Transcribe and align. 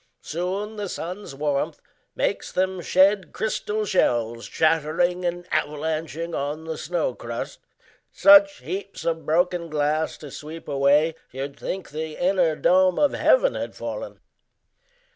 Soon 0.23 0.77
the 0.77 0.89
sun's 0.89 1.35
warmth 1.35 1.79
makes 2.15 2.51
them 2.51 2.81
shed 2.81 3.31
crystal 3.33 3.85
shells 3.85 4.45
Shattering 4.47 5.23
and 5.25 5.47
avalanching 5.51 6.33
on 6.35 6.65
the 6.65 6.75
snow 6.79 7.13
crust 7.13 7.59
Such 8.11 8.61
heaps 8.61 9.05
of 9.05 9.27
broken 9.27 9.69
glass 9.69 10.17
to 10.17 10.31
sweep 10.31 10.67
away 10.67 11.13
You'd 11.31 11.59
think 11.59 11.91
the 11.91 12.15
inner 12.17 12.55
dome 12.55 12.97
of 12.97 13.11
heaven 13.13 13.53
had 13.53 13.75
fallen. 13.75 14.19